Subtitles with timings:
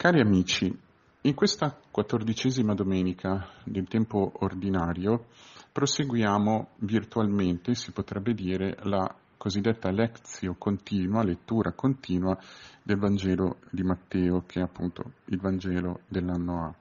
[0.00, 0.74] Cari amici,
[1.20, 5.26] in questa quattordicesima domenica del tempo ordinario
[5.70, 12.34] proseguiamo virtualmente, si potrebbe dire, la cosiddetta lezio continua, lettura continua
[12.82, 16.74] del Vangelo di Matteo, che è appunto il Vangelo dell'anno A.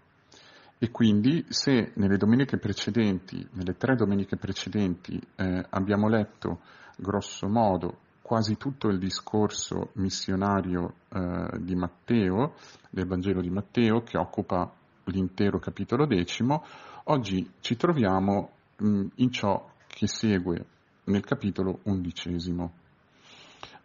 [0.78, 6.62] E quindi se nelle domeniche precedenti, nelle tre domeniche precedenti, eh, abbiamo letto
[6.96, 12.54] grosso modo quasi tutto il discorso missionario eh, di Matteo,
[12.92, 14.72] del Vangelo di Matteo, che occupa
[15.06, 16.64] l'intero capitolo decimo,
[17.06, 20.64] oggi ci troviamo mh, in ciò che segue
[21.06, 22.74] nel capitolo undicesimo.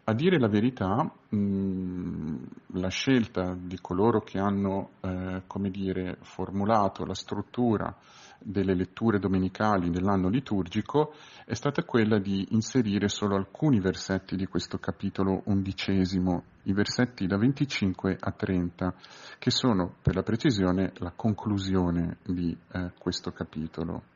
[0.06, 2.36] A dire la verità, mh,
[2.74, 7.96] la scelta di coloro che hanno, eh, come dire, formulato la struttura
[8.38, 11.14] delle letture domenicali dell'anno liturgico
[11.46, 17.38] è stata quella di inserire solo alcuni versetti di questo capitolo undicesimo, i versetti da
[17.38, 18.94] 25 a 30,
[19.38, 24.14] che sono per la precisione la conclusione di eh, questo capitolo.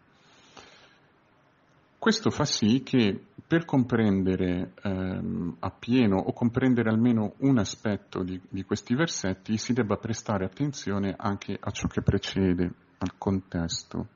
[2.09, 8.65] Questo fa sì che per comprendere ehm, appieno o comprendere almeno un aspetto di, di,
[8.65, 14.07] questi versetti si debba prestare attenzione anche a ciò che precede, al contesto.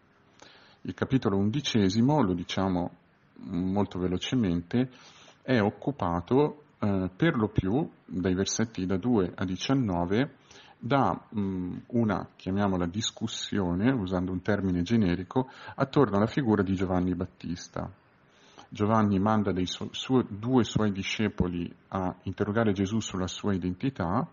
[0.80, 2.92] Il capitolo undicesimo, lo diciamo
[3.40, 4.88] molto velocemente,
[5.42, 10.36] è occupato eh, per lo più dai versetti da 2 a 19
[10.84, 17.88] da mh, una, chiamiamola discussione, usando un termine generico, attorno alla figura di Giovanni Battista.
[18.68, 24.28] Giovanni manda su- su- due suoi discepoli a interrogare Gesù sulla sua identità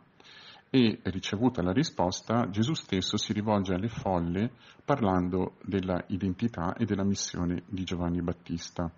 [0.72, 4.52] e, ricevuta la risposta, Gesù stesso si rivolge alle folle
[4.84, 8.90] parlando della identità e della missione di Giovanni Battista.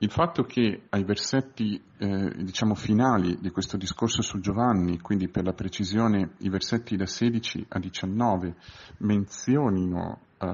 [0.00, 5.42] Il fatto che ai versetti eh, diciamo finali di questo discorso su Giovanni, quindi per
[5.42, 8.54] la precisione i versetti da 16 a 19,
[8.98, 10.46] menzionino eh,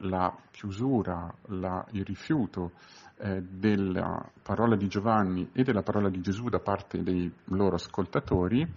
[0.00, 2.72] la chiusura, la, il rifiuto
[3.16, 8.70] eh, della parola di Giovanni e della parola di Gesù da parte dei loro ascoltatori,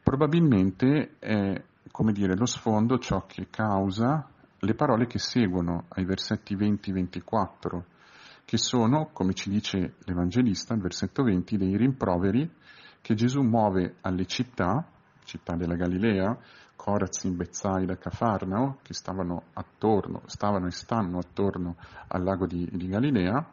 [0.00, 1.60] probabilmente è
[1.90, 4.28] come dire, lo sfondo ciò che causa
[4.60, 7.82] le parole che seguono ai versetti 20-24
[8.50, 12.50] che sono, come ci dice l'Evangelista, il versetto 20, dei rimproveri
[13.00, 14.90] che Gesù muove alle città,
[15.22, 16.36] città della Galilea,
[16.74, 21.76] Corazin, Bezzaida, Cafarnao, che stavano attorno, stavano e stanno attorno
[22.08, 23.52] al lago di, di Galilea,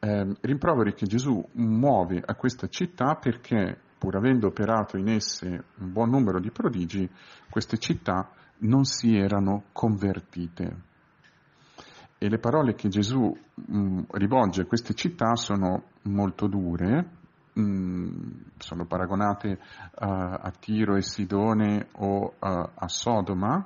[0.00, 5.46] eh, rimproveri che Gesù muove a questa città perché, pur avendo operato in esse
[5.76, 7.08] un buon numero di prodigi,
[7.48, 10.92] queste città non si erano convertite
[12.24, 17.06] e le parole che Gesù mh, mm, rivolge a queste città sono molto dure,
[17.52, 19.58] mh, mm, sono paragonate uh,
[19.98, 23.62] a Tiro e Sidone o uh, a Sodoma,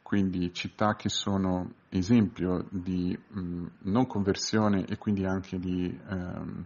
[0.00, 6.64] quindi città che sono esempio di mh, mm, non conversione e quindi anche di, ehm,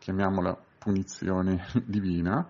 [0.00, 2.44] chiamiamola, punizione divina,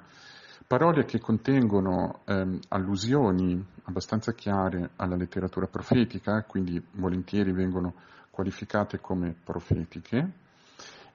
[0.66, 7.92] parole che contengono ehm, allusioni abbastanza chiare alla letteratura profetica, quindi volentieri vengono
[8.32, 10.32] qualificate come profetiche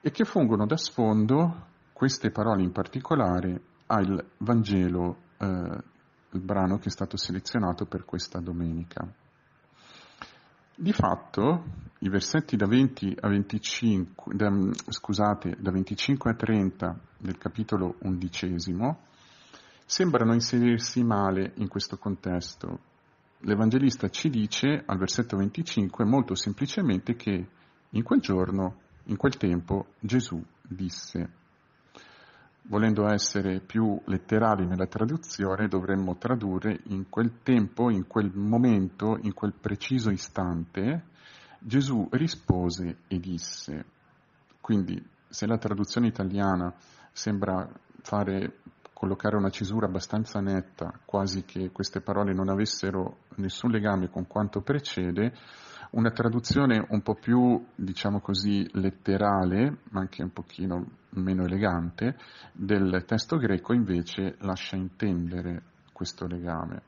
[0.00, 5.46] e che fungono da sfondo, queste parole in particolare, al Vangelo, eh,
[6.30, 9.04] il brano che è stato selezionato per questa domenica.
[10.76, 11.64] Di fatto,
[11.98, 14.48] i versetti da 20 a 25, da,
[14.88, 19.06] scusate, da 25 a 30 del capitolo undicesimo
[19.84, 22.78] sembrano inserirsi male in questo contesto,
[23.40, 27.48] l'Evangelista ci dice al versetto 25 molto semplicemente che
[27.90, 31.36] in quel giorno, in quel tempo, Gesù disse.
[32.62, 39.32] Volendo essere più letterali nella traduzione, dovremmo tradurre in quel tempo, in quel momento, in
[39.32, 41.04] quel preciso istante,
[41.60, 43.84] Gesù rispose e disse.
[44.60, 46.74] Quindi, se la traduzione italiana
[47.12, 47.66] sembra
[48.02, 48.58] fare
[48.98, 54.60] collocare una cesura abbastanza netta, quasi che queste parole non avessero nessun legame con quanto
[54.60, 55.32] precede,
[55.92, 62.16] una traduzione un po' più, diciamo così, letterale, ma anche un pochino meno elegante,
[62.52, 65.62] del testo greco invece lascia intendere
[65.92, 66.82] questo legame.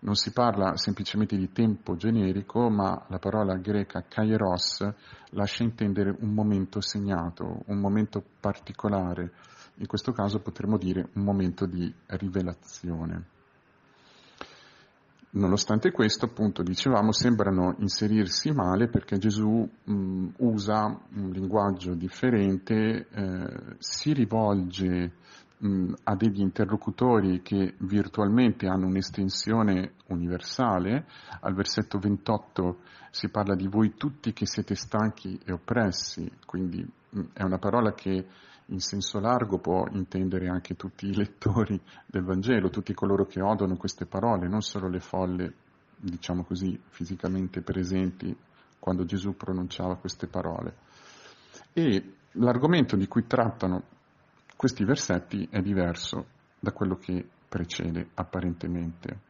[0.00, 4.86] Non si parla semplicemente di tempo generico, ma la parola greca kairos
[5.30, 9.32] lascia intendere un momento segnato, un momento particolare,
[9.78, 13.36] in questo caso potremmo dire un momento di rivelazione.
[15.30, 23.76] Nonostante questo, appunto, dicevamo, sembrano inserirsi male perché Gesù mh, usa un linguaggio differente, eh,
[23.78, 25.12] si rivolge
[25.58, 31.06] mh, ha degli interlocutori che virtualmente hanno un'estensione universale.
[31.40, 32.78] Al versetto 28
[33.10, 37.92] si parla di voi tutti che siete stanchi e oppressi, quindi mh, è una parola
[37.92, 38.26] che
[38.70, 43.76] in senso largo può intendere anche tutti i lettori del Vangelo, tutti coloro che odono
[43.76, 45.54] queste parole, non solo le folle,
[45.96, 48.36] diciamo così, fisicamente presenti
[48.78, 50.76] quando Gesù pronunciava queste parole.
[51.72, 53.82] E l'argomento di cui trattano
[54.56, 56.26] questi versetti è diverso
[56.58, 59.26] da quello che precede apparentemente.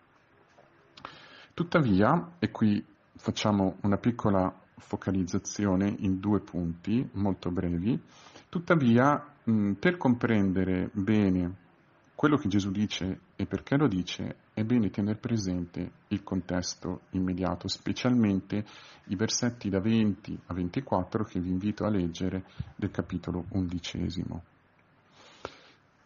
[1.55, 8.01] Tuttavia, e qui facciamo una piccola focalizzazione in due punti molto brevi,
[8.49, 9.35] Tuttavia,
[9.79, 11.67] per comprendere bene
[12.15, 17.69] quello che Gesù dice e perché lo dice, è bene tenere presente il contesto immediato,
[17.69, 18.65] specialmente
[19.05, 24.43] i versetti da 20 a 24 che vi invito a leggere del capitolo undicesimo.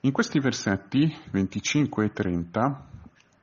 [0.01, 2.89] In questi versetti 25 e 30,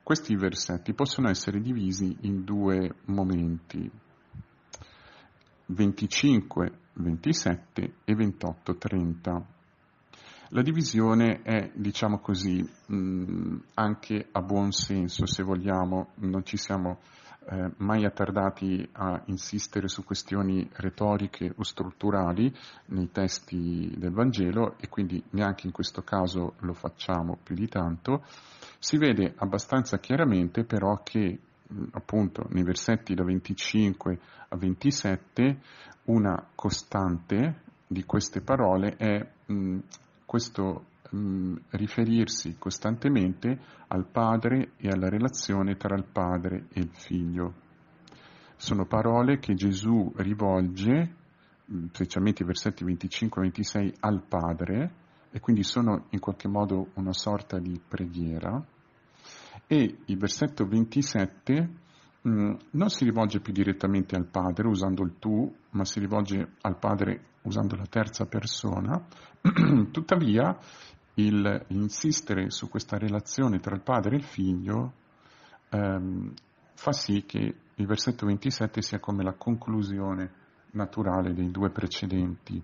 [0.02, 3.90] questi versetti possono essere divisi in due momenti,
[5.66, 9.46] 25 27 e 28, 30.
[10.52, 16.98] La divisione è, diciamo così, mh, anche a buon senso, se vogliamo, non ci siamo
[17.48, 22.52] eh, mai attardati a insistere su questioni retoriche o strutturali
[22.86, 28.24] nei testi del Vangelo e quindi neanche in questo caso lo facciamo più di tanto.
[28.78, 31.38] Si vede abbastanza chiaramente però che
[31.92, 34.18] appunto nei versetti da 25
[34.48, 35.60] a 27
[36.04, 39.78] una costante di queste parole è mh,
[40.24, 43.58] questo mh, riferirsi costantemente
[43.88, 47.54] al padre e alla relazione tra il padre e il figlio.
[48.56, 51.14] Sono parole che Gesù rivolge,
[51.92, 54.94] specialmente i versetti 25 e 26, al padre
[55.30, 58.62] e quindi sono in qualche modo una sorta di preghiera
[59.72, 61.70] e il versetto 27
[62.22, 66.54] mh, mm, non si rivolge più direttamente al padre usando il tu, ma si rivolge
[66.62, 69.00] al padre usando la terza persona,
[69.92, 70.58] tuttavia
[71.14, 74.92] il insistere su questa relazione tra il padre e il figlio
[75.68, 76.34] ehm,
[76.74, 80.32] fa sì che il versetto 27 sia come la conclusione
[80.72, 82.60] naturale dei due precedenti.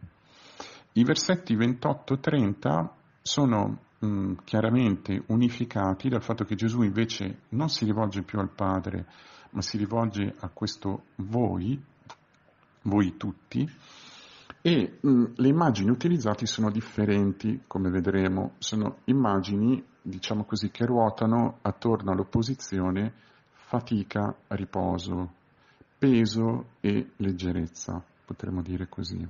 [0.95, 2.89] I versetti 28-30
[3.23, 8.51] sono mh, mm, chiaramente unificati dal fatto che Gesù invece non si rivolge più al
[8.51, 9.07] Padre,
[9.51, 11.83] ma si rivolge a questo voi,
[12.83, 13.69] voi tutti,
[14.63, 20.85] e mh, mm, le immagini utilizzate sono differenti, come vedremo, sono immagini, diciamo così, che
[20.85, 23.13] ruotano attorno all'opposizione
[23.53, 25.33] fatica, riposo,
[25.99, 29.27] peso e leggerezza, potremmo dire così.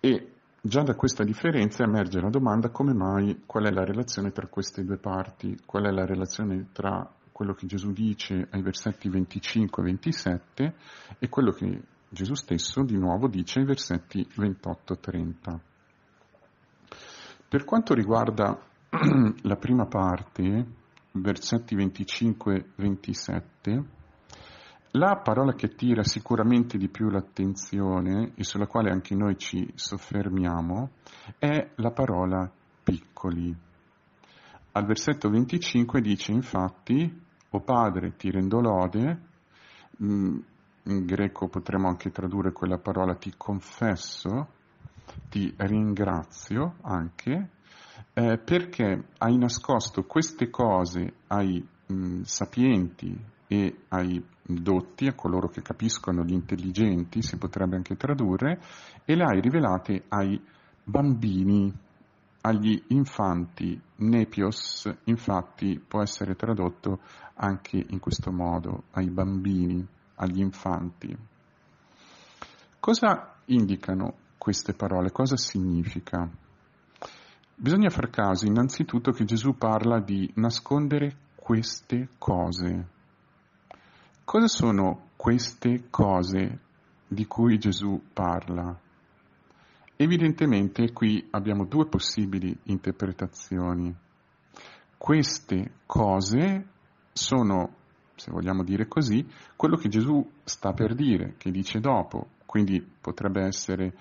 [0.00, 4.48] E Già da questa differenza emerge la domanda come mai, qual è la relazione tra
[4.48, 9.80] queste due parti, qual è la relazione tra quello che Gesù dice ai versetti 25
[9.80, 10.74] e 27
[11.20, 15.60] e quello che Gesù stesso di nuovo dice ai versetti 28 e 30.
[17.48, 18.58] Per quanto riguarda
[19.42, 20.66] la prima parte,
[21.12, 23.84] versetti 25 e 27,
[24.92, 30.90] la parola che attira sicuramente di più l'attenzione e sulla quale anche noi ci soffermiamo
[31.38, 32.50] è la parola
[32.82, 33.54] piccoli.
[34.72, 39.20] Al versetto 25 dice infatti, o Padre ti rendo lode,
[40.02, 40.38] mm,
[40.84, 44.48] in greco potremmo anche tradurre quella parola ti confesso,
[45.28, 47.50] ti ringrazio anche,
[48.14, 55.48] eh, perché hai nascosto queste cose ai mh, mm, sapienti e ai dotti, a coloro
[55.48, 58.60] che capiscono, gli intelligenti, si potrebbe anche tradurre,
[59.04, 60.40] e le hai rivelate ai
[60.82, 61.72] bambini,
[62.40, 63.80] agli infanti.
[63.96, 67.00] Nepios, infatti, può essere tradotto
[67.34, 69.86] anche in questo modo, ai bambini,
[70.16, 71.16] agli infanti.
[72.80, 75.12] Cosa indicano queste parole?
[75.12, 76.28] Cosa significa?
[77.54, 82.96] Bisogna far caso innanzitutto che Gesù parla di nascondere queste cose.
[84.28, 86.58] Cosa sono queste cose
[87.08, 88.78] di cui Gesù parla?
[89.96, 93.90] Evidentemente qui abbiamo due possibili interpretazioni.
[94.98, 96.66] Queste cose
[97.10, 97.74] sono,
[98.16, 103.44] se vogliamo dire così, quello che Gesù sta per dire, che dice dopo, quindi potrebbe
[103.44, 103.96] essere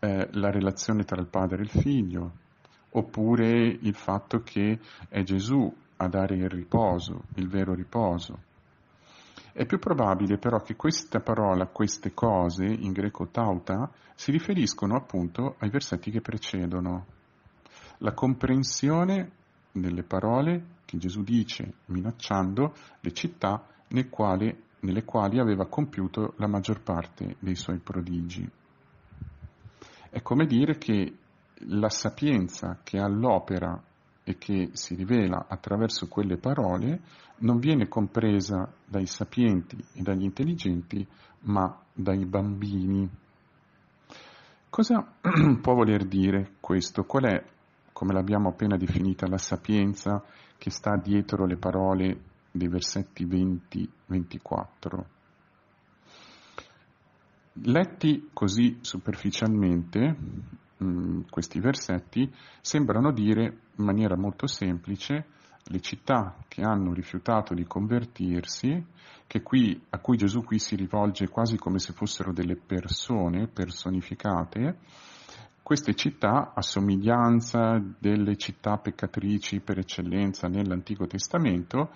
[0.00, 2.32] eh, la relazione tra il padre e il figlio,
[2.90, 8.48] oppure il fatto che è Gesù a dare il riposo, il vero riposo.
[9.52, 15.56] È più probabile però che questa parola, queste cose, in greco tauta, si riferiscono appunto
[15.58, 17.06] ai versetti che precedono.
[18.02, 19.30] la comprensione
[19.72, 26.46] delle parole che Gesù dice minacciando le città nel quale, nelle quali aveva compiuto la
[26.46, 28.48] maggior parte dei suoi prodigi.
[30.10, 31.16] È come dire che
[31.66, 33.80] la sapienza che ha all'opera
[34.24, 37.00] e che si rivela attraverso quelle parole
[37.38, 41.06] non viene compresa dai sapienti e dagli intelligenti,
[41.40, 43.08] ma dai bambini.
[44.68, 45.04] Cosa
[45.60, 47.04] può voler dire questo?
[47.04, 47.44] Qual è,
[47.92, 50.22] come l'abbiamo appena definita, la sapienza
[50.58, 52.20] che sta dietro le parole
[52.52, 55.04] dei versetti 20-24?
[57.62, 60.16] Letti così superficialmente,
[60.80, 63.44] mh, questi versetti sembrano dire
[63.76, 65.26] in maniera molto semplice
[65.64, 68.84] le città che hanno rifiutato di convertirsi,
[69.42, 74.78] qui, a cui Gesù qui si rivolge quasi come se fossero delle persone personificate,
[75.62, 81.90] queste città, a somiglianza delle città peccatrici per eccellenza nell'Antico Testamento,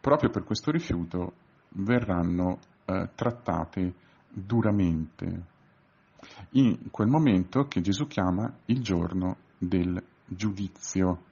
[0.00, 1.32] proprio per questo rifiuto
[1.70, 3.94] verranno eh, trattate
[4.28, 5.54] duramente.
[6.50, 11.22] In quel momento che Gesù chiama il giorno del giudizio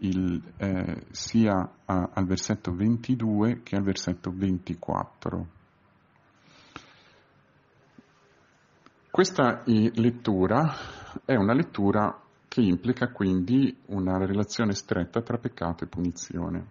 [0.00, 5.46] il, eh, sia a, al versetto 22 che al versetto 24.
[9.10, 10.72] Questa lettura
[11.24, 16.66] è una lettura che implica quindi una relazione stretta tra peccato e punizione.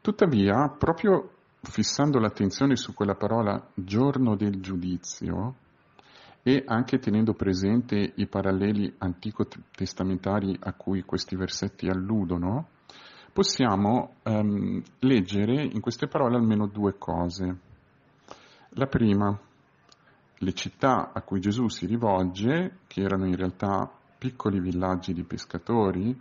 [0.00, 1.30] Tuttavia, proprio
[1.62, 5.56] fissando l'attenzione su quella parola giorno del giudizio,
[6.48, 12.68] e anche tenendo presente i paralleli antico-testamentari a cui questi versetti alludono,
[13.32, 17.58] possiamo um, leggere in queste parole almeno due cose.
[18.74, 19.36] La prima,
[20.36, 26.16] le città a cui Gesù si rivolge, che erano in realtà piccoli villaggi di pescatori,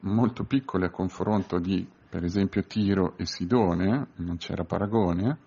[0.00, 5.38] molto piccoli a confronto di, per esempio, Tiro e Sidone, non c'era paragone,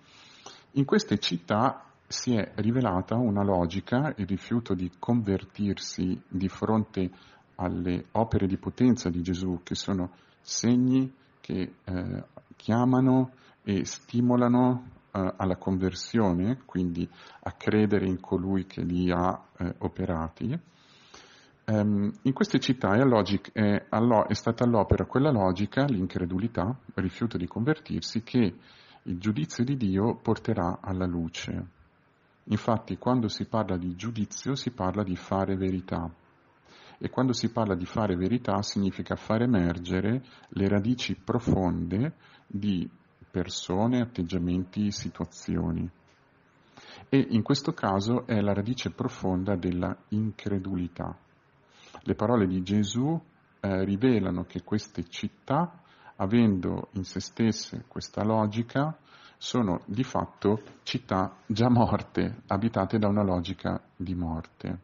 [0.71, 7.09] in queste città si è rivelata una logica, il rifiuto di convertirsi di fronte
[7.55, 12.23] alle opere di potenza di Gesù, che sono segni che eh,
[12.55, 13.31] chiamano
[13.63, 17.09] e stimolano eh, alla conversione, quindi
[17.41, 20.57] a credere in colui che li ha eh, operati.
[21.65, 27.37] Um, in queste città è, logic, è, è, stata all'opera quella logica, l'incredulità, il rifiuto
[27.37, 28.53] di convertirsi, che
[29.03, 31.81] il giudizio di Dio porterà alla luce.
[32.45, 36.11] Infatti quando si parla di giudizio si parla di fare verità
[36.97, 42.13] e quando si parla di fare verità significa far emergere le radici profonde
[42.47, 42.89] di
[43.29, 45.89] persone, atteggiamenti, situazioni.
[47.09, 51.17] E in questo caso è la radice profonda della incredulità.
[52.03, 53.19] Le parole di Gesù
[53.59, 55.81] eh, rivelano che queste città,
[56.15, 58.97] avendo in se stesse questa logica,
[59.43, 64.79] sono di fatto città già morte, abitate da una logica di morte.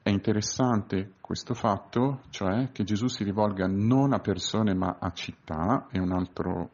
[0.00, 5.88] È interessante questo fatto, cioè che Gesù si rivolga non a persone ma a città,
[5.90, 6.68] è un'altra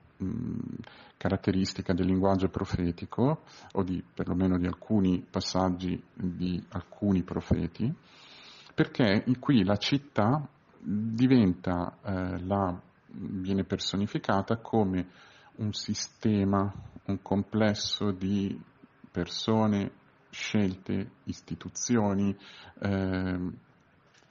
[1.17, 3.41] caratteristica del linguaggio profetico,
[3.73, 7.91] o di, perlomeno di alcuni passaggi di alcuni profeti,
[8.75, 10.47] perché qui la città
[10.79, 15.29] diventa, eh, la, viene personificata come
[15.61, 16.73] un sistema,
[17.05, 18.59] un complesso di
[19.11, 19.93] persone,
[20.31, 22.37] scelte, istituzioni
[22.81, 23.51] eh,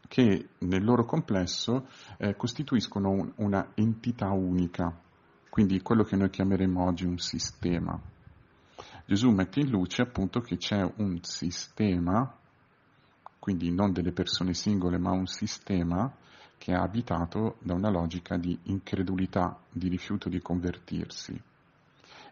[0.08, 4.98] che nel loro complesso eh, costituiscono un, una entità unica,
[5.50, 8.00] quindi quello che noi chiameremo oggi un sistema.
[9.06, 12.36] Gesù mette in luce appunto che c'è un sistema,
[13.38, 16.12] quindi non delle persone singole, ma un sistema
[16.60, 21.42] che è abitato da una logica di incredulità, di rifiuto di convertirsi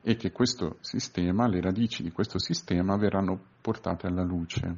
[0.02, 4.78] e che questo sistema, le radici di questo sistema verranno portate alla luce.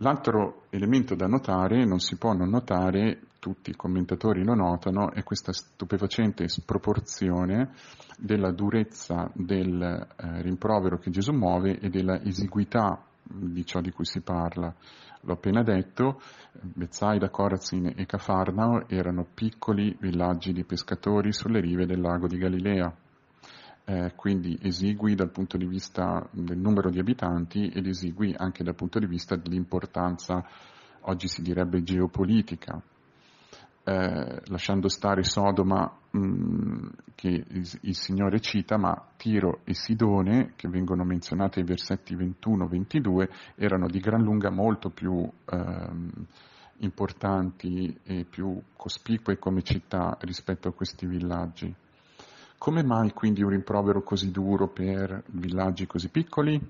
[0.00, 5.22] L'altro elemento da notare, non si può non notare, tutti i commentatori lo notano, è
[5.22, 7.72] questa stupefacente sproporzione
[8.18, 14.04] della durezza del eh, rimprovero che Gesù muove e della esiguità di ciò di cui
[14.04, 14.74] si parla.
[15.22, 16.20] L'ho appena detto,
[16.52, 22.94] Bezzaida, Corazin e Cafarnao erano piccoli villaggi di pescatori sulle rive del lago di Galilea,
[23.84, 28.74] eh, quindi esigui dal punto di vista del numero di abitanti ed esigui anche dal
[28.74, 30.44] punto di vista dell'importanza,
[31.02, 32.80] oggi si direbbe geopolitica
[33.88, 40.54] eh, lasciando stare Sodoma mh, mm, che il, il, Signore cita, ma Tiro e Sidone,
[40.56, 46.10] che vengono menzionati ai versetti 21-22, erano di gran lunga molto più ehm,
[46.78, 51.72] importanti e più cospicue come città rispetto a questi villaggi.
[52.58, 56.60] Come mai quindi un rimprovero così duro per villaggi così piccoli?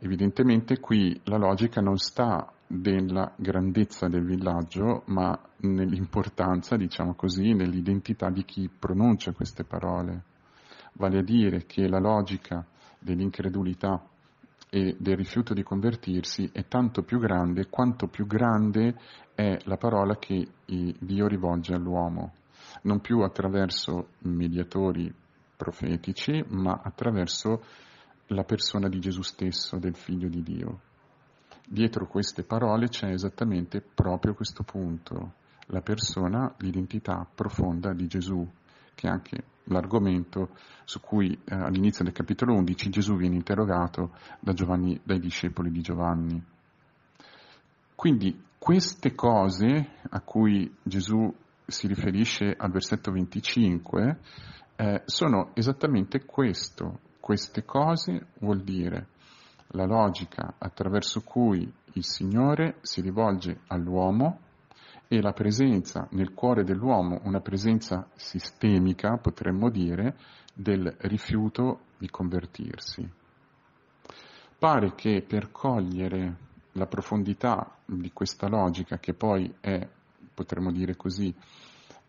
[0.00, 8.30] Evidentemente qui la logica non sta nella grandezza del villaggio, ma nell'importanza, diciamo così, nell'identità
[8.30, 10.24] di chi pronuncia queste parole.
[10.94, 12.64] Vale a dire che la logica
[12.98, 14.02] dell'incredulità
[14.68, 18.94] e del rifiuto di convertirsi è tanto più grande quanto più grande
[19.34, 22.32] è la parola che Dio rivolge all'uomo,
[22.82, 25.12] non più attraverso mediatori
[25.56, 27.62] profetici, ma attraverso
[28.28, 30.80] la persona di Gesù stesso, del Figlio di Dio.
[31.68, 35.32] Dietro queste parole c'è esattamente proprio questo punto,
[35.66, 38.48] la persona, l'identità profonda di Gesù,
[38.94, 40.50] che è anche l'argomento
[40.84, 45.80] su cui eh, all'inizio del capitolo 11 Gesù viene interrogato da Giovanni, dai discepoli di
[45.80, 46.40] Giovanni.
[47.96, 51.34] Quindi queste cose a cui Gesù
[51.66, 54.18] si riferisce al versetto 25
[54.76, 57.00] eh, sono esattamente questo.
[57.18, 59.08] Queste cose vuol dire
[59.68, 64.40] la logica attraverso cui il Signore si rivolge all'uomo
[65.08, 70.16] e la presenza nel cuore dell'uomo, una presenza sistemica, potremmo dire,
[70.52, 73.08] del rifiuto di convertirsi.
[74.58, 76.36] Pare che per cogliere
[76.72, 79.86] la profondità di questa logica, che poi è,
[80.34, 81.32] potremmo dire così,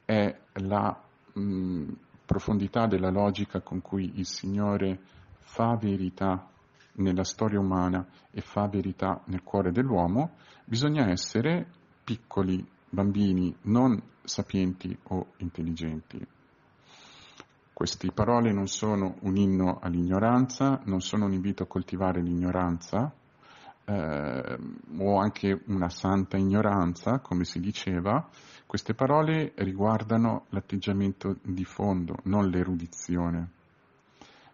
[0.04, 1.92] è la mh,
[2.26, 5.00] profondità della logica con cui il Signore
[5.40, 6.50] fa verità
[6.98, 10.36] nella storia umana e fa verità nel cuore dell'uomo,
[10.66, 11.68] bisogna essere
[12.04, 16.26] piccoli bambini non sapienti o intelligenti.
[17.74, 23.14] Queste parole non sono un inno all'ignoranza, non sono un invito a coltivare l'ignoranza,
[23.86, 24.58] eh,
[24.98, 28.28] o anche una santa ignoranza, come si diceva,
[28.66, 33.52] queste parole riguardano l'atteggiamento di fondo, non l'erudizione.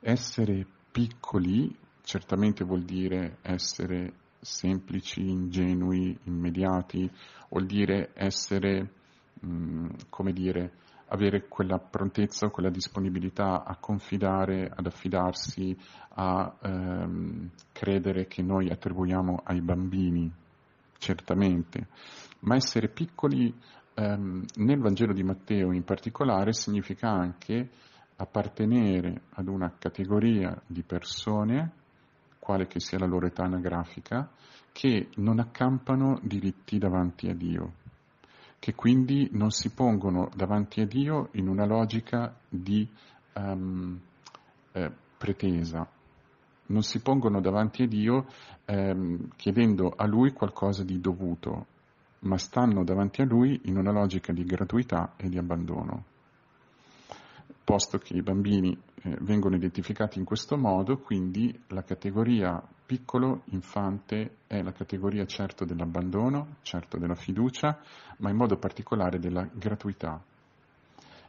[0.02, 7.10] Essere piccoli certamente vuol dire essere semplici, ingenui, immediati,
[7.50, 8.92] vuol dire essere,
[9.40, 10.72] mh, mm, come dire,
[11.08, 15.76] avere quella prontezza, quella disponibilità a confidare, ad affidarsi,
[16.16, 20.32] a ehm, credere che noi attribuiamo ai bambini,
[20.98, 21.88] certamente,
[22.40, 23.54] ma essere piccoli
[23.94, 27.70] ehm, nel Vangelo di Matteo in particolare significa anche
[28.16, 31.82] appartenere ad una categoria di persone
[32.44, 34.30] quale che sia la loro età anagrafica,
[34.74, 37.76] che non accampano diritti davanti a Dio,
[38.60, 42.86] che quindi non si pongono davanti a Dio in una logica di
[43.36, 43.98] um,
[44.74, 45.88] eh, pretesa,
[46.66, 48.26] non si pongono davanti a Dio
[48.66, 51.68] ehm, chiedendo a Lui qualcosa di dovuto,
[52.20, 56.12] ma stanno davanti a Lui in una logica di gratuità e di abbandono
[57.64, 64.38] posto che i bambini eh, vengono identificati in questo modo, quindi la categoria piccolo infante
[64.48, 67.80] è la categoria certo dell'abbandono, certo della fiducia,
[68.18, 70.22] ma in modo particolare della gratuità.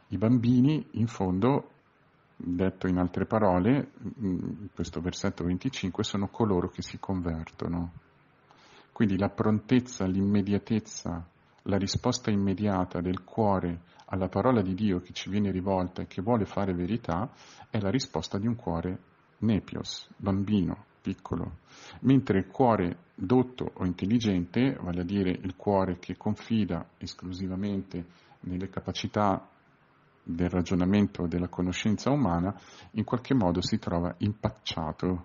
[0.09, 1.71] I bambini, in fondo,
[2.35, 7.91] detto in altre parole, in questo versetto 25, sono coloro che si convertono.
[8.91, 11.27] Quindi la prontezza, l'immediatezza,
[11.67, 16.21] la risposta immediata del cuore alla parola di Dio che ci viene rivolta e che
[16.21, 17.31] vuole fare verità
[17.69, 18.99] è la risposta di un cuore
[19.39, 21.57] nepios, bambino, piccolo,
[22.01, 28.05] mentre il cuore dotto o intelligente, vale a dire il cuore che confida esclusivamente
[28.41, 29.47] nelle capacità
[30.23, 32.55] del ragionamento della conoscenza umana,
[32.91, 35.21] in qualche modo si trova impacciato,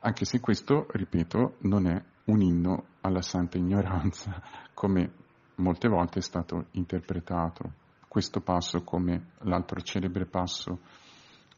[0.00, 4.42] anche se questo, ripeto, non è un inno alla santa ignoranza,
[4.74, 5.22] come
[5.56, 10.78] molte volte è stato interpretato questo passo come l'altro celebre passo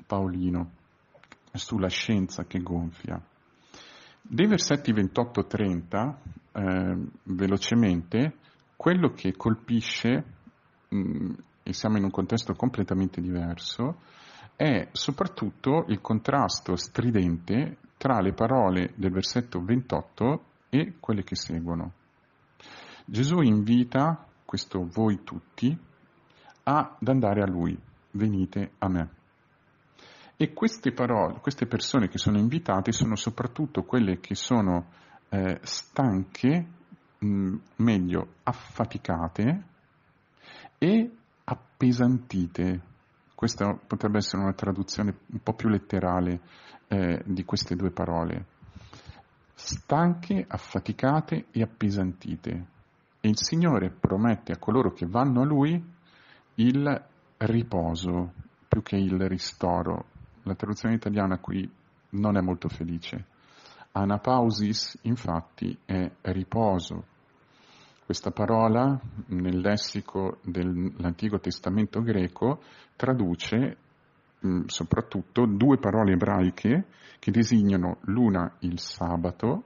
[0.06, 0.70] paolino
[1.52, 3.20] sulla scienza che gonfia.
[4.22, 6.16] Dei versetti 28-30,
[6.52, 8.36] eh, velocemente,
[8.74, 10.24] quello che colpisce,
[10.88, 11.32] mh, mm,
[11.62, 14.00] e siamo in un contesto completamente diverso,
[14.56, 21.92] è soprattutto il contrasto stridente tra le parole del versetto 28 e quelle che seguono.
[23.08, 25.78] Gesù invita questo voi tutti
[26.64, 27.78] ad andare a Lui,
[28.10, 29.10] venite a me.
[30.36, 34.86] E queste parole, queste persone che sono invitate sono soprattutto quelle che sono
[35.28, 36.66] eh, stanche,
[37.18, 39.64] mh, meglio affaticate
[40.76, 41.10] e
[41.44, 42.80] appesantite.
[43.36, 46.40] Questa potrebbe essere una traduzione un po' più letterale
[46.88, 48.46] eh, di queste due parole.
[49.54, 52.74] Stanche, affaticate e appesantite
[53.26, 55.82] il Signore promette a coloro che vanno a Lui
[56.54, 57.04] il
[57.38, 58.32] riposo
[58.68, 60.06] più che il ristoro.
[60.42, 61.68] La traduzione italiana qui
[62.10, 63.26] non è molto felice.
[63.92, 67.04] Anapausis, infatti, è riposo.
[68.04, 72.62] Questa parola nel lessico dell'Antico Testamento greco
[72.94, 73.76] traduce
[74.38, 76.86] mh, mm, soprattutto due parole ebraiche
[77.18, 79.64] che designano l'una il sabato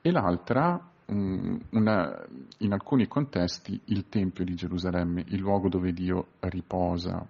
[0.00, 2.26] e l'altra una,
[2.58, 7.26] in alcuni contesti il Tempio di Gerusalemme, il luogo dove Dio riposa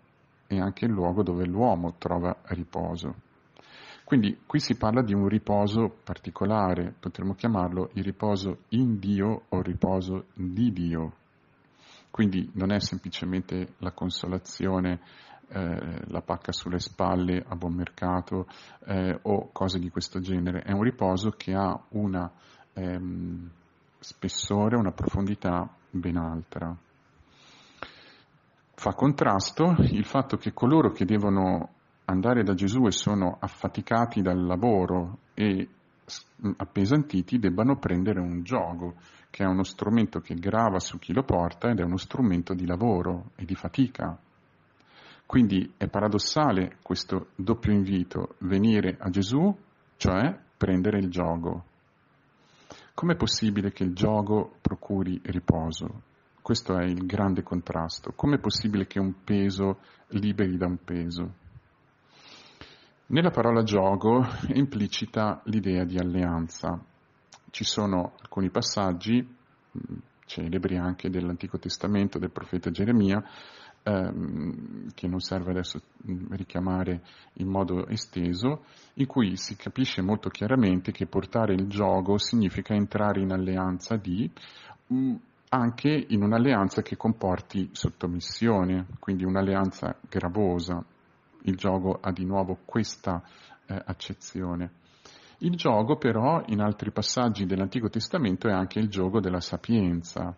[0.46, 3.14] e anche il luogo dove l'uomo trova riposo.
[4.04, 9.62] Quindi qui si parla di un riposo particolare, potremmo chiamarlo il riposo in Dio o
[9.62, 11.12] riposo di Dio.
[12.10, 14.98] Quindi non è semplicemente la consolazione,
[15.48, 18.48] eh, la pacca sulle spalle a buon mercato
[18.84, 22.28] eh, o cose di questo genere, è un riposo che ha una
[22.74, 23.50] ehm,
[24.00, 26.74] spessore, una profondità ben altra.
[28.74, 31.74] Fa contrasto il fatto che coloro che devono
[32.06, 35.68] andare da Gesù e sono affaticati dal lavoro e
[36.56, 38.94] appesantiti debbano prendere un gioco,
[39.30, 42.66] che è uno strumento che grava su chi lo porta ed è uno strumento di
[42.66, 44.18] lavoro e di fatica.
[45.24, 49.56] Quindi è paradossale questo doppio invito, venire a Gesù,
[49.96, 51.66] cioè prendere il gioco.
[53.00, 56.02] Com'è possibile che il gioco procuri riposo?
[56.42, 58.12] Questo è il grande contrasto.
[58.14, 61.34] Com'è possibile che un peso liberi da un peso?
[63.06, 66.78] Nella parola gioco è implicita l'idea di alleanza.
[67.48, 73.24] Ci sono alcuni passaggi mm, celebri anche dell'Antico Testamento, del profeta Geremia,
[73.82, 77.02] ehm, che non serve adesso mm, richiamare
[77.34, 78.64] in modo esteso,
[78.94, 84.30] in cui si capisce molto chiaramente che portare il gioco significa entrare in alleanza di,
[84.92, 85.14] mm,
[85.50, 90.84] anche in un'alleanza che comporti sottomissione, quindi un'alleanza gravosa,
[91.42, 93.22] il gioco ha di nuovo questa
[93.66, 94.78] eh, accezione.
[95.38, 100.36] Il gioco però in altri passaggi dell'Antico Testamento è anche il gioco della sapienza,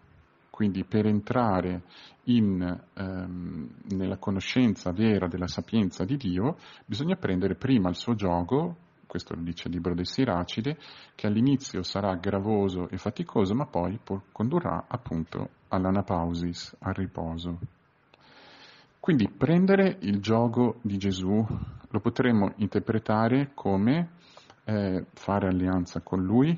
[0.53, 1.81] quindi per entrare
[2.25, 2.61] in,
[2.93, 9.35] ehm, nella conoscenza vera della sapienza di Dio bisogna prendere prima il suo gioco, questo
[9.35, 10.77] lo dice il libro dei Siracide,
[11.15, 13.99] che all'inizio sarà gravoso e faticoso ma poi
[14.31, 17.59] condurrà appunto all'anapausis, al riposo.
[19.01, 21.47] Quindi prendere il gioco di Gesù
[21.89, 24.11] lo potremmo interpretare come
[24.65, 26.57] eh, fare alleanza con Lui,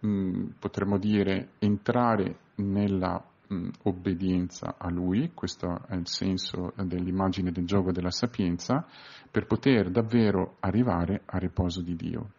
[0.00, 7.50] mh, mm, potremmo dire entrare nella mh, obbedienza a Lui, questo è il senso dell'immagine
[7.50, 8.86] del gioco della sapienza,
[9.30, 12.30] per poter davvero arrivare al riposo di Dio.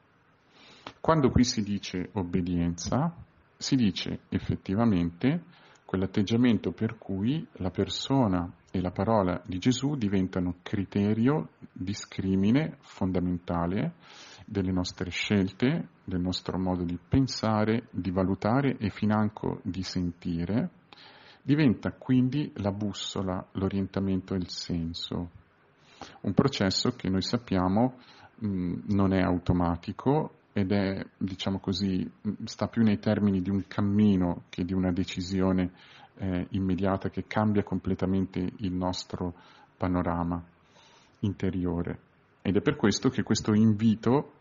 [0.99, 3.13] Quando qui si dice obbedienza,
[3.57, 5.43] si dice effettivamente
[5.85, 13.93] quell'atteggiamento per cui la persona e la parola di Gesù diventano criterio, discrimine fondamentale
[14.45, 20.69] delle nostre scelte, del nostro modo di pensare, di valutare e financo di sentire,
[21.41, 25.29] diventa quindi la bussola, l'orientamento e il senso.
[26.21, 27.97] Un processo che noi sappiamo
[28.39, 32.09] mh, non è automatico ed è, diciamo così,
[32.45, 35.71] sta più nei termini di un cammino che di una decisione
[36.15, 39.33] eh, immediata che cambia completamente il nostro
[39.75, 40.41] panorama
[41.19, 41.99] interiore.
[42.41, 44.32] Ed è per questo che questo invito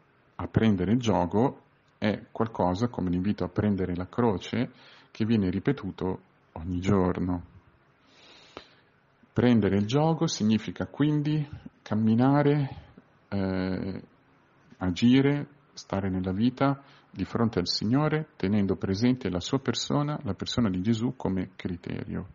[0.43, 1.61] a prendere il gioco
[1.99, 4.71] è qualcosa come l'invito a prendere la croce
[5.13, 6.21] che viene ripetuto
[6.53, 7.45] ogni giorno.
[9.33, 11.49] Prendere il gioco significa quindi
[11.81, 12.69] camminare,
[13.29, 14.03] eh,
[14.79, 20.69] agire, stare nella vita di fronte al Signore tenendo presente la sua persona, la persona
[20.69, 22.27] di Gesù come criterio.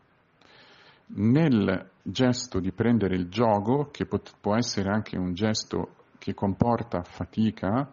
[1.07, 7.89] Nel gesto di prendere il gioco, che può essere anche un gesto che comporta fatica,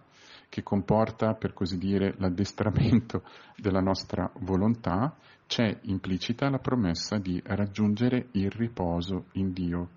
[0.55, 3.25] che comporta, per così dire, l'addestramento
[3.59, 5.13] della nostra volontà,
[5.49, 9.89] c'è implicita la promessa di raggiungere il riposo in Dio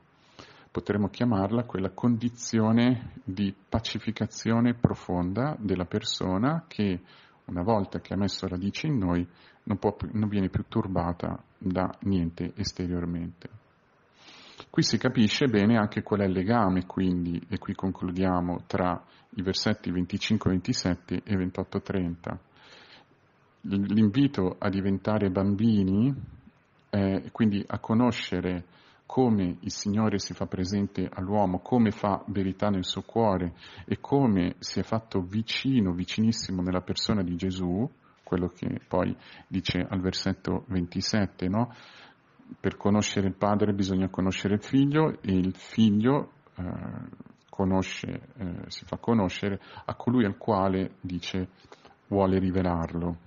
[0.71, 7.01] potremmo chiamarla quella condizione di pacificazione profonda della persona che
[7.45, 9.27] una volta che ha messo radice in noi
[9.63, 13.56] non, può, non viene più turbata da niente esteriormente.
[14.69, 19.03] Qui si capisce bene anche qual è il legame, quindi, e qui concludiamo, tra
[19.35, 22.37] i versetti 25-27 e 28-30.
[23.61, 26.13] L'invito a diventare bambini,
[26.89, 28.65] eh, quindi a conoscere
[29.05, 33.53] come il Signore si fa presente all'uomo, come fa verità nel suo cuore
[33.85, 37.89] e come si è fatto vicino, vicinissimo nella persona di Gesù,
[38.23, 39.15] quello che poi
[39.47, 41.73] dice al versetto 27, no?
[42.59, 46.63] Per conoscere il padre bisogna conoscere il figlio e il figlio eh,
[47.49, 51.49] conosce, eh, si fa conoscere a colui al quale dice
[52.07, 53.17] vuole rivelarlo.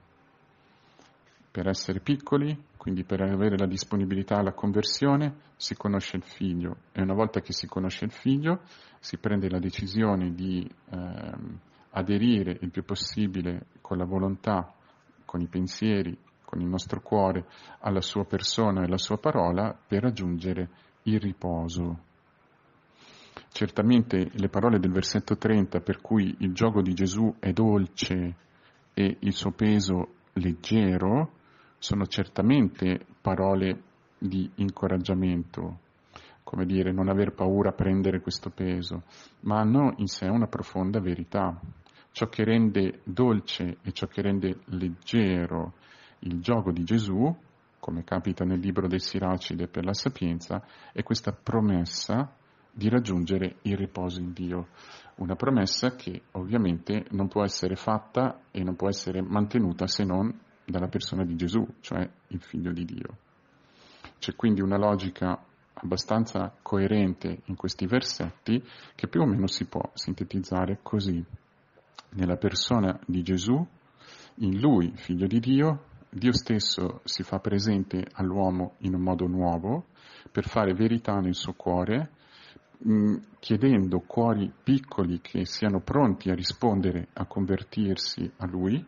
[1.50, 7.02] Per essere piccoli, quindi per avere la disponibilità alla conversione, si conosce il figlio e
[7.02, 8.60] una volta che si conosce il figlio
[9.00, 11.32] si prende la decisione di eh,
[11.90, 14.72] aderire il più possibile con la volontà,
[15.24, 16.16] con i pensieri,
[16.50, 17.46] con il nostro cuore
[17.78, 20.68] alla sua persona e alla sua parola per raggiungere
[21.04, 22.08] il riposo.
[23.52, 28.34] Certamente le parole del versetto 30 per cui il gioco di Gesù è dolce
[28.92, 31.34] e il suo peso leggero
[31.78, 33.82] sono certamente parole
[34.18, 35.78] di incoraggiamento,
[36.42, 39.04] come dire non aver paura a prendere questo peso,
[39.42, 41.58] ma hanno in sé una profonda verità.
[42.12, 45.74] Ciò che rende dolce e ciò che rende leggero
[46.20, 47.34] il gioco di Gesù,
[47.78, 52.34] come capita nel libro del Siracide per la Sapienza, è questa promessa
[52.72, 54.68] di raggiungere il riposo in Dio.
[55.16, 60.32] Una promessa che ovviamente non può essere fatta e non può essere mantenuta se non
[60.64, 63.18] dalla persona di Gesù, cioè il figlio di Dio.
[64.18, 65.42] C'è quindi una logica
[65.74, 68.62] abbastanza coerente in questi versetti
[68.94, 71.24] che più o meno si può sintetizzare così.
[72.10, 73.66] Nella persona di Gesù,
[74.36, 79.86] in lui, figlio di Dio, Dio stesso si fa presente all'uomo in un modo nuovo
[80.30, 82.10] per fare verità nel suo cuore
[82.88, 88.82] Mm, chiedendo cuori piccoli che siano pronti a rispondere, a convertirsi a Lui,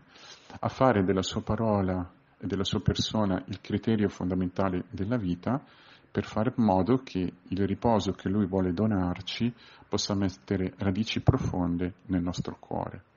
[0.60, 5.62] a fare della sua parola e della sua persona il criterio fondamentale della vita,
[6.10, 9.52] per fare in modo che il riposo che Lui vuole donarci
[9.86, 13.11] possa mettere radici profonde nel nostro cuore.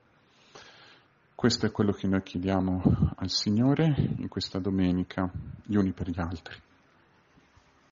[1.36, 2.82] Questo è quello che noi chiediamo
[3.18, 5.30] al Signore in questa domenica,
[5.64, 6.56] gli uni per gli altri.